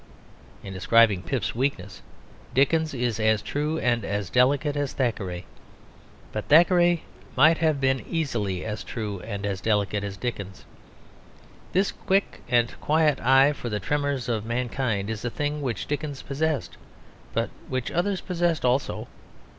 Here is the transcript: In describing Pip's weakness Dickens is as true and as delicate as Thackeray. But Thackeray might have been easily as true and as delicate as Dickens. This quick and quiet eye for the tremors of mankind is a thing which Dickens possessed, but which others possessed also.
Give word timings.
In 0.63 0.73
describing 0.73 1.21
Pip's 1.21 1.53
weakness 1.53 2.01
Dickens 2.55 2.95
is 2.95 3.19
as 3.19 3.43
true 3.43 3.77
and 3.77 4.03
as 4.03 4.31
delicate 4.31 4.75
as 4.75 4.93
Thackeray. 4.93 5.45
But 6.31 6.45
Thackeray 6.45 7.03
might 7.37 7.59
have 7.59 7.79
been 7.79 8.03
easily 8.09 8.65
as 8.65 8.83
true 8.83 9.19
and 9.19 9.45
as 9.45 9.61
delicate 9.61 10.03
as 10.03 10.17
Dickens. 10.17 10.65
This 11.71 11.91
quick 11.91 12.41
and 12.49 12.73
quiet 12.81 13.19
eye 13.21 13.53
for 13.53 13.69
the 13.69 13.79
tremors 13.79 14.27
of 14.27 14.43
mankind 14.43 15.07
is 15.07 15.23
a 15.23 15.29
thing 15.29 15.61
which 15.61 15.85
Dickens 15.85 16.23
possessed, 16.23 16.77
but 17.33 17.51
which 17.69 17.91
others 17.91 18.21
possessed 18.21 18.65
also. 18.65 19.07